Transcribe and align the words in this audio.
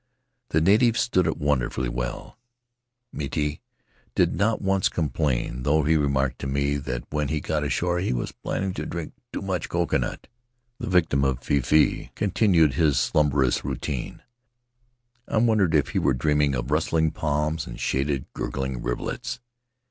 The 0.49 0.61
natives 0.61 0.99
stood 0.99 1.27
it 1.27 1.37
wonderfully 1.37 1.87
well; 1.87 2.39
Miti 3.13 3.61
did 4.15 4.35
not 4.35 4.59
once 4.59 4.89
complain, 4.89 5.61
though 5.61 5.83
he 5.83 5.95
remarked 5.95 6.39
to 6.39 6.47
me 6.47 6.77
that 6.77 7.03
when 7.11 7.27
he 7.27 7.39
got 7.39 7.63
ashore 7.63 7.99
he 7.99 8.11
was 8.11 8.31
planning 8.31 8.73
to" 8.73 8.85
drink 8.87 9.13
too 9.31 9.43
much 9.43 9.69
coconut"! 9.69 10.25
The 10.79 10.87
victim 10.89 11.23
of 11.23 11.41
feefee 11.41 12.09
continued 12.15 12.73
his 12.73 12.97
slumberous 12.97 13.63
routine— 13.63 14.23
I 15.27 15.37
wondered 15.37 15.75
if 15.75 15.89
he 15.89 15.99
were 15.99 16.15
dreaming 16.15 16.55
of 16.55 16.71
rustling 16.71 17.11
palms 17.11 17.67
and 17.67 17.79
shaded, 17.79 18.25
gurgling 18.33 18.81
rivulets. 18.81 19.39